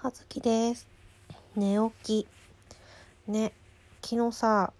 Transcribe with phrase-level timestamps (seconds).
[0.00, 0.86] はずきです。
[1.56, 2.28] 寝起き。
[3.26, 3.52] ね、
[4.00, 4.72] 昨日さ、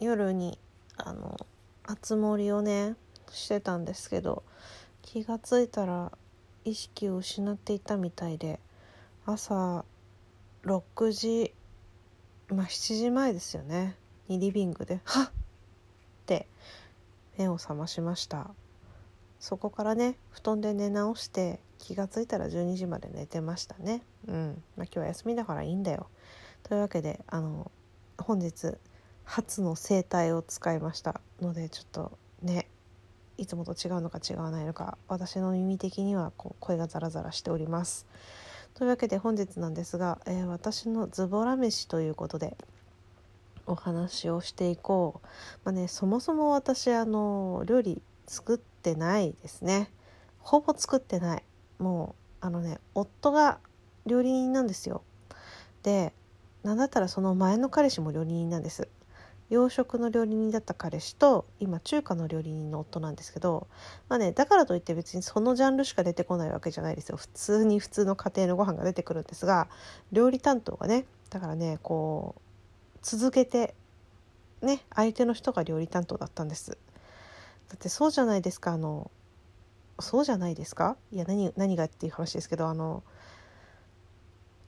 [0.00, 0.58] 夜に、
[0.96, 1.36] あの、
[1.86, 2.96] 熱盛をね、
[3.30, 4.42] してたんですけど、
[5.02, 6.10] 気がついたら
[6.64, 8.58] 意識を失っていたみたいで、
[9.24, 9.84] 朝
[10.64, 11.54] 6時、
[12.48, 13.96] まあ7時前ですよね、
[14.26, 15.30] にリビングで、はっっ
[16.26, 16.48] て
[17.38, 18.50] 目を覚ましました。
[19.38, 24.02] そこからね布団で寝直して気がついたら12時まで寝てましたね。
[24.26, 24.62] うん。
[24.76, 26.08] まあ今日は休みだからいいんだよ。
[26.62, 27.70] というわけであの
[28.18, 28.74] 本日
[29.24, 32.68] 初の整体を使いましたのでちょっとね
[33.38, 38.06] いつもと違うのか違わないのか私の耳的にはこう声がザラザラしております。
[38.74, 42.56] というわけで本日なんですが、えー私のズボラ飯ということで
[43.66, 45.26] お話をしていこう。
[45.64, 49.90] まあねそもそも私あの料理作ってないですね。
[50.40, 51.42] ほぼ作ってない。
[51.78, 53.58] もうあのね夫が
[54.06, 55.02] 料理人なんですよ。
[55.82, 56.12] で
[56.62, 58.88] なんだったらその前の彼氏も料理人なんです。
[59.48, 63.68] 洋食の料理人だった彼氏と今中華の料理人の夫なんですけど
[64.08, 67.16] まあねだからといって別にそのジャンルしか出てこないわけじゃないですよ。
[67.16, 69.68] 普通に普通の家庭のご飯が出てくるんですが
[70.10, 73.74] 料理担当がねだからねこう続けて
[74.62, 76.76] ね相手の人が料理担当だったんです。
[77.68, 79.10] だってそうじゃないですかあの
[79.98, 80.96] そうじゃないですか？
[81.12, 83.02] いや何何がっていう話ですけどあの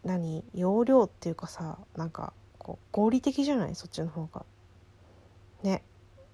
[0.05, 0.45] 何？
[0.55, 3.75] 容量っていうかさなんかこう合理的じゃない？
[3.75, 4.45] そっちの方が。
[5.63, 5.83] ね。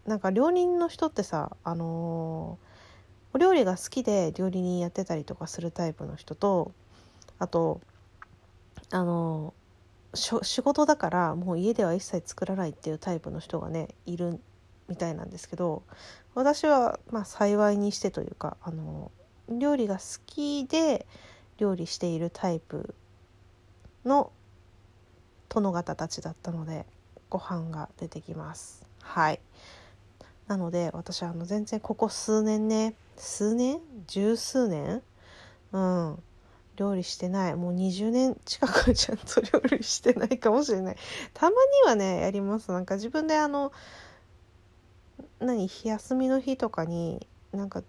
[0.06, 2.75] なんか料理人の人ってさあのー
[3.33, 6.70] お料理が好きで料理人やってたりとかするタイプの人と
[7.41, 7.81] あと
[8.92, 14.39] あのー仕事だからもう家では一切作らないっていうタイプの人がねいる
[14.89, 15.83] みたいなんですけど
[16.35, 19.11] 私はまあ幸いにしてというかあの
[19.49, 21.07] 料理が好きで
[21.59, 22.95] 料理しているタイプ
[24.05, 24.33] の
[25.49, 26.87] 殿方たちだったので
[27.31, 28.87] ご飯が出てきます。
[29.01, 29.41] はい。
[30.47, 33.81] なので私はあの全然ここ数年ね数年？
[34.07, 35.03] 十数年？
[35.73, 36.23] うん。
[36.77, 37.55] 料理してない。
[37.55, 40.97] もう20年近くちゃんと料理してないかもしれない。
[41.33, 41.57] たまに
[41.89, 42.73] はねやります。
[42.73, 43.73] なんか自分であの
[45.45, 47.83] 何休みの日とかになんか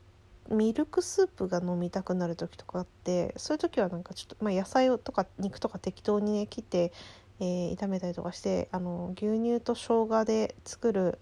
[0.50, 6.92] ミルクスープが飲みたくなる時とかあってそういう時はなんかちょっと、まあ、野菜とか肉とか適当にね切って、
[7.40, 11.20] えー炒めたりとかしてあの牛乳と生姜で作る、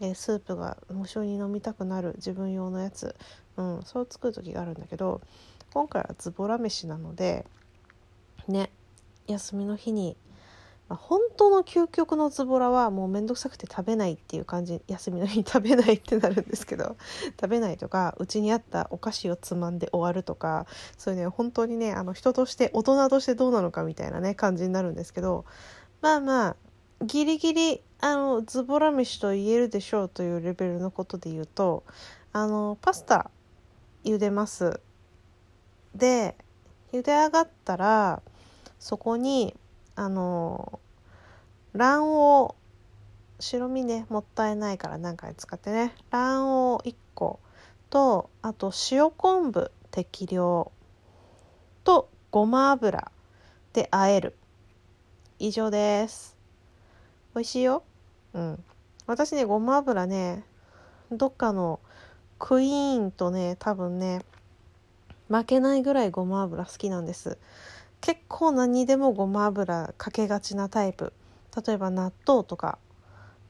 [0.00, 3.16] えースープが無性に飲みたくなる自分用のやつ、
[3.56, 5.20] うん、そう作る時があるんだけど
[5.72, 7.46] 今回はズボラ飯なので
[8.46, 8.70] ね
[9.26, 10.16] 休みの日に
[10.88, 16.96] まあ本当の究極のズボラはもうめんどくさくて食べないっていう感じ休みの日に食べないってなるんですけど
[17.40, 20.66] 食べないとかうちにあったお菓子をつまんで終わるとか
[20.96, 25.44] そういうね本当にねあの人として大人としてどうなのかみたいなね感じになるんですけど
[26.00, 26.56] まあまあ
[27.04, 31.84] ギリギリあのズボラ飯と言えるでしょうというレベルのことで言うと
[32.32, 33.30] あのパスタ
[34.04, 34.80] 茹でます。
[35.94, 36.36] で
[36.92, 38.22] 茹で上がったら
[38.78, 39.54] そこに
[39.98, 40.78] あの
[41.74, 42.54] 卵
[43.40, 45.92] 黄白身ねもったいないから何回使ってね。
[46.10, 47.40] 卵黄1個
[47.90, 50.70] とあと塩昆布適量
[51.82, 53.10] とごま油
[53.72, 54.36] で和える。
[55.40, 56.36] 以上です。
[57.34, 57.82] 美味しいよ。
[58.34, 58.64] うん。
[59.08, 60.44] 私ねごま油ね
[61.10, 61.80] どっかの
[62.38, 64.20] クイーンとね多分ね
[65.26, 67.36] 負けないぐらいごま油好きなんです。
[68.00, 71.12] 結構何でもごま油かけがちなタイプ。
[71.66, 72.78] 例えば納豆とか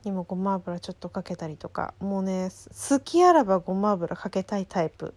[0.05, 1.95] にもごま油ちょっとかけたりとか。
[2.01, 2.51] もうね
[2.91, 5.15] 好きあらばごま油かけたいタイプ。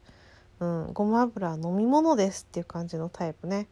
[0.59, 3.68] うん、ごま油は飲み物ですっていう感じのタイプね。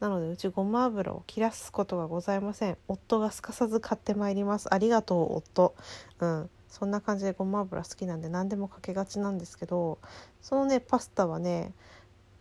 [0.00, 2.76] なのでうちごま油を切らすことがございません。
[2.88, 4.72] 夫がすかさず買ってまいります。
[4.72, 5.74] ありがとう夫。
[6.20, 10.00] うんそんな感じでごま油好きなんで何でもかけがちなんですけど
[10.42, 11.72] そのねパスタはね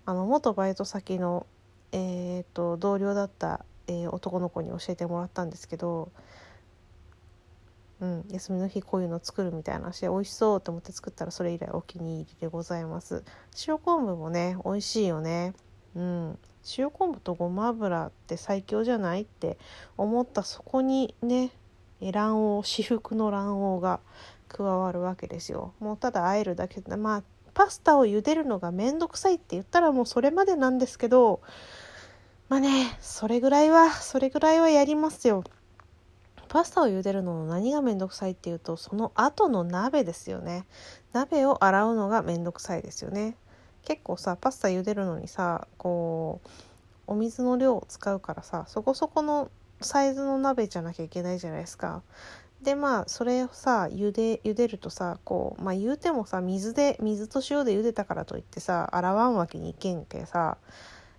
[0.08, 1.46] あの元バイト先の
[1.94, 6.12] えー、と同僚だった、えー男の子に教えてもらったんですけど、
[8.02, 13.24] うん、休みの日こういうの作るみたいな話で美味しそうと思って作ったらそれ以来お気に入りでございます。
[13.68, 15.54] 塩昆布もね美味しいよね。
[15.96, 16.40] うん。
[16.78, 19.58] 塩昆布とごま油って最強じゃないって
[19.98, 21.52] 思ったそこにね
[22.02, 24.00] 卵黄至福の卵黄が
[24.48, 25.74] 加わるわけですよ。
[25.80, 26.82] もうただ和えるだけ。
[26.82, 27.24] でまあ
[27.54, 31.42] パスタを茹でるのがめんどくさいって言ったらもうそれまでなんですけど
[32.50, 35.44] まあねそれぐらいはそれぐらいはやりますよ。
[36.50, 40.66] パスタを茹でるのの何がめんどくさいっていうとその後の鍋ですよね。
[41.12, 43.36] 鍋を洗うのがめんどくさいですよね。
[43.86, 46.50] 結構さパスタ茹でるのにさこう
[47.08, 49.50] お水の量を使うからさそこそこの
[49.82, 52.04] サイズの鍋じゃなきゃいけないじゃないですか。
[52.62, 60.58] でまあそれをさ茹で茹でるとさこうまあ言うてもさ水で水と塩で茹でたからといってさ洗わんわけにいけんけさ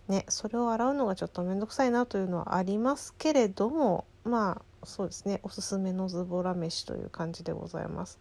[0.08, 5.40] ねそれを洗うのがちょっと面倒くさいなというのはありますけれどもまあそうですね。
[5.42, 8.18] おすすめのズボラ飯という感じでございます。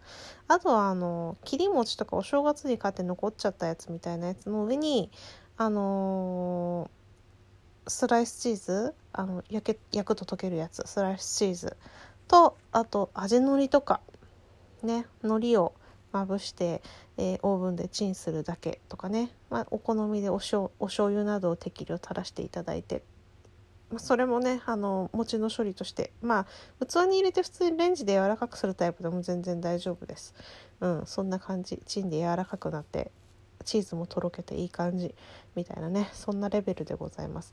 [0.48, 5.10] あとはあの切り餅とかお正月に買って残っちゃったやつみたいなやつの上に
[5.56, 11.76] あのー、スライスチーズあの焼け焼くと溶けるやつスライスチーズ
[12.28, 14.00] とあと味のりとか
[14.82, 15.74] ね海苔を
[16.14, 16.80] まぶして、
[17.16, 23.02] えー、オーブンでチンするだけとかね、まあ、お好みでおしょお醤油などを適量垂らしていただいて、
[23.90, 26.12] まあ、それもねあの餅の処理として。
[26.22, 26.46] ま
[26.80, 30.34] あ器に入れて普通にレンジで柔らかくするタイプでも全然大丈夫です。
[30.80, 31.82] うん、そんな感じ。
[31.84, 33.10] チンで柔らかくなって
[33.64, 35.12] チーズもとろけていい感じ
[35.56, 36.10] みたいなね。
[36.12, 37.52] そんなレベルでございます。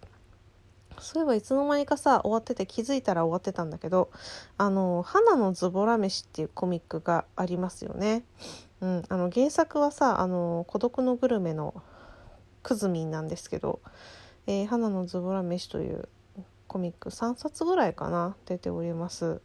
[0.99, 4.11] そういえばいつの間にかさ終わってて気づいたら終わってたんだけど
[4.57, 8.23] 「あの花のズボラ飯」っていうコミックがありますよね。
[8.81, 11.73] うん、あの原作はさあの孤独のグルメの
[12.63, 13.79] くずみんなんですけど
[14.47, 16.09] 「えー、花のズボラ飯」という
[16.67, 19.41] コミック3冊ぐらいかな出ております。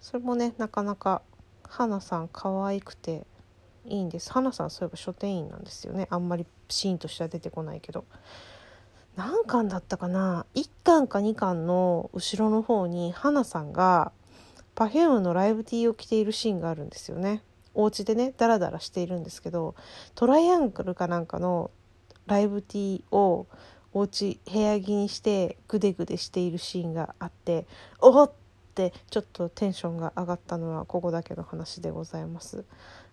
[0.00, 1.22] それもねなかなか
[1.62, 3.26] 花さん可愛くて
[3.86, 4.32] いいんです。
[4.32, 6.08] 花さんそういえば書店員なんですよね。
[6.10, 8.04] あんまりシーンとしては出てこないけど。
[9.16, 14.12] 何巻だったかな？1巻か2巻の後ろの方に花さんが
[14.74, 17.42] Perfume のライブ T を着ているシーンがあるんですよね。
[17.74, 19.74] お家でねダラダラしているんですけど
[20.14, 21.70] トライアングルかなんかの
[22.26, 23.46] ライブ T を
[23.92, 27.66] お家部屋着にしてグデグデしているシーンがあって
[28.00, 28.32] おっ
[28.74, 32.64] ってちょっとテンションが上がったのはここだけの話でございます。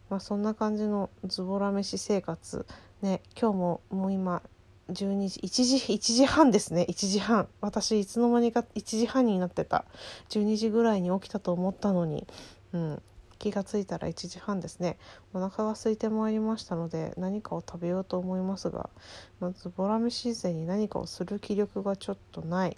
[0.09, 2.65] まあ、そんな感じのズボラ飯生活
[3.01, 4.41] ね今日ももう今
[4.89, 6.85] 12時1時1時半ですね。
[6.89, 7.47] 1時半。
[7.61, 9.85] 私いつの間にか1時半になってた。
[10.29, 12.27] 12時ぐらいに起きたと思ったのに、
[12.73, 13.01] うん、
[13.41, 14.97] 気がついたら1時半ですね。
[15.33, 18.91] お腹が空いてまいりましたので何かを食べようと思いますが
[19.39, 22.77] まずボラ飯前に何かをする気力がちょっとない。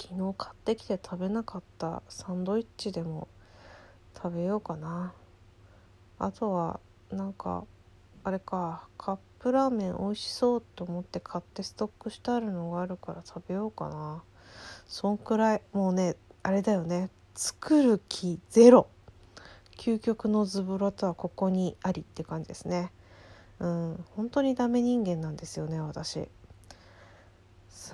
[0.00, 3.28] 昨日買ってきて食べなかったサンドイッチでも
[4.16, 5.12] 食べようかな。
[6.18, 6.80] あとは
[7.10, 7.64] なんか
[8.24, 14.22] あれかカップラーメン美味しそうと思って買ってストックしてあるのがあるから食べようかな。
[14.86, 17.10] そんくらいもうねあれだよね。
[17.34, 18.86] 作る気ゼロ。
[19.76, 22.92] 究極のズボラとはここにありって感じですね。
[23.58, 24.04] うん。
[24.14, 26.28] 本当にダメ人間なんですよね私。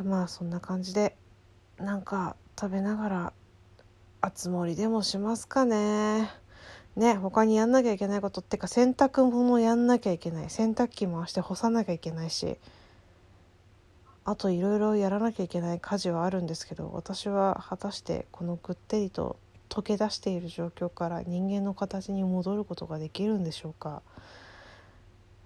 [0.05, 1.17] まあそんな感じで
[1.79, 3.33] なんか食べながら
[4.21, 6.29] あつ森でもしますかね。
[6.99, 10.51] ね他にやんなきゃいけないことってか洗濯物やんなきゃいけない。
[10.51, 12.59] 洗濯機回して干さなきゃいけないし。
[14.25, 19.39] あといろいろやらなきゃいけない家事はあるんですけど私は果たしてこのぐってりと
[19.71, 24.03] 溶け出している状況から人間の形に戻ることができるんでしょうか。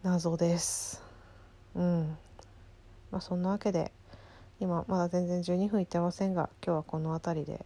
[0.02, 1.00] 謎です。
[1.76, 2.16] うん。
[3.12, 3.92] まあそんなわけで
[4.58, 7.64] 今まだ全然12分いってませんが今日はこの辺りで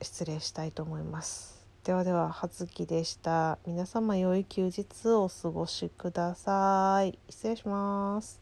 [0.00, 1.61] 失礼したいと思います。
[1.84, 3.58] ではでは葉月でした。
[3.66, 7.18] 皆様良い休日をお過ごしください。
[7.28, 8.41] 失礼します。